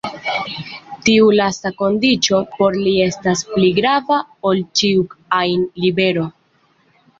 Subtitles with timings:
[1.09, 4.19] Tiu lasta kondiĉo por li estas pli grava
[4.53, 5.07] ol ĉiu
[5.45, 6.29] ajn libero.